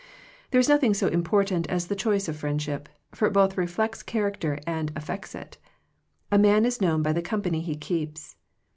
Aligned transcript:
There 0.49 0.57
is 0.57 0.67
nothing 0.67 0.95
so 0.95 1.05
important 1.09 1.67
as 1.67 1.85
the 1.85 1.95
choice 1.95 2.27
of 2.27 2.35
friendship; 2.35 2.89
for 3.11 3.27
it 3.27 3.33
both 3.33 3.55
reflects 3.55 4.01
character 4.01 4.57
and 4.65 4.91
affects 4.95 5.35
it. 5.35 5.59
A 6.31 6.39
man 6.39 6.65
is 6.65 6.81
known 6.81 7.03
by 7.03 7.13
the 7.13 7.21
company 7.21 7.61
he 7.61 7.75
keeps. 7.75 8.35